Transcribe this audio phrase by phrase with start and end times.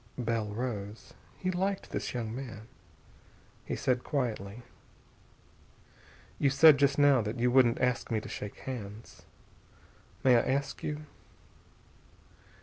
[0.17, 1.13] Bell rose.
[1.37, 2.67] He liked this young man.
[3.63, 4.63] He said quietly:
[6.39, 9.21] "You said just now you wouldn't ask me to shake hands.
[10.23, 11.05] May I ask you?..."